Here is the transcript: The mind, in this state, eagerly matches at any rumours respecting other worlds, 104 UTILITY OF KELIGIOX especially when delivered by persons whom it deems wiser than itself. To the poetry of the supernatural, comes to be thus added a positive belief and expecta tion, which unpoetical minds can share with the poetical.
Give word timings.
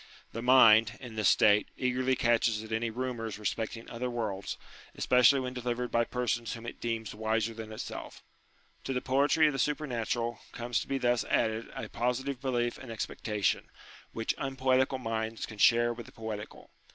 The 0.31 0.41
mind, 0.41 0.97
in 0.99 1.13
this 1.15 1.29
state, 1.29 1.67
eagerly 1.77 2.17
matches 2.23 2.63
at 2.63 2.71
any 2.71 2.89
rumours 2.89 3.37
respecting 3.37 3.87
other 3.87 4.09
worlds, 4.09 4.57
104 4.95 4.95
UTILITY 4.95 4.95
OF 4.95 4.95
KELIGIOX 4.95 4.97
especially 5.37 5.39
when 5.41 5.53
delivered 5.53 5.91
by 5.91 6.03
persons 6.05 6.53
whom 6.53 6.65
it 6.65 6.81
deems 6.81 7.13
wiser 7.13 7.53
than 7.53 7.71
itself. 7.71 8.23
To 8.85 8.93
the 8.93 9.01
poetry 9.01 9.45
of 9.45 9.53
the 9.53 9.59
supernatural, 9.59 10.39
comes 10.53 10.79
to 10.79 10.87
be 10.87 10.97
thus 10.97 11.23
added 11.25 11.69
a 11.75 11.87
positive 11.87 12.41
belief 12.41 12.79
and 12.79 12.89
expecta 12.91 13.43
tion, 13.43 13.69
which 14.11 14.33
unpoetical 14.39 14.97
minds 14.97 15.45
can 15.45 15.59
share 15.59 15.93
with 15.93 16.07
the 16.07 16.11
poetical. 16.13 16.71